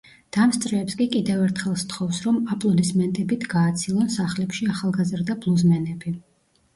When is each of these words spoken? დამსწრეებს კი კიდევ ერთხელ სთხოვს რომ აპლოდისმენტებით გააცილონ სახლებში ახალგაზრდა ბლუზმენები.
დამსწრეებს 0.35 0.95
კი 0.99 1.05
კიდევ 1.15 1.41
ერთხელ 1.47 1.75
სთხოვს 1.81 2.21
რომ 2.27 2.39
აპლოდისმენტებით 2.55 3.45
გააცილონ 3.51 4.09
სახლებში 4.15 4.71
ახალგაზრდა 4.77 5.37
ბლუზმენები. 5.45 6.15